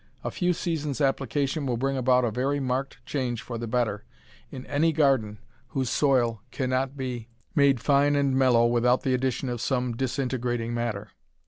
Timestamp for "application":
0.99-1.67